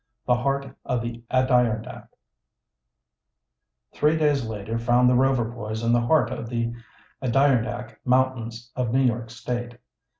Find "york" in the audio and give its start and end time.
9.03-9.29